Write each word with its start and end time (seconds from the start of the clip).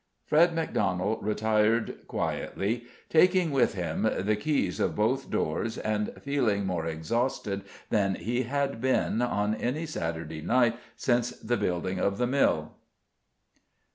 Fred 0.25 0.55
Macdonald 0.55 1.23
retired 1.23 2.07
quietly, 2.07 2.85
taking 3.07 3.51
with 3.51 3.75
him 3.75 4.01
the 4.17 4.35
keys 4.35 4.79
of 4.79 4.95
both 4.95 5.29
doors, 5.29 5.77
and 5.77 6.11
feeling 6.19 6.65
more 6.65 6.87
exhausted 6.87 7.61
than 7.91 8.15
he 8.15 8.41
had 8.41 8.81
been 8.81 9.21
on 9.21 9.53
any 9.53 9.85
Saturday 9.85 10.41
night 10.41 10.75
since 10.95 11.29
the 11.39 11.55
building 11.55 11.99
of 11.99 12.17
the 12.17 12.25
mill. 12.25 12.71